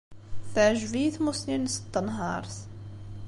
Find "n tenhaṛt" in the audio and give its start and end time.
1.79-2.55